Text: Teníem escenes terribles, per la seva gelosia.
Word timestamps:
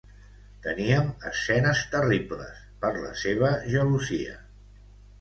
Teníem 0.63 1.11
escenes 1.33 1.85
terribles, 1.93 2.65
per 2.87 2.93
la 3.07 3.15
seva 3.27 3.55
gelosia. 3.71 4.39